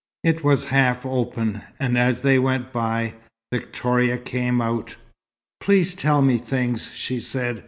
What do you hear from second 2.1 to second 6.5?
they went by, Victoria came out. "Please tell me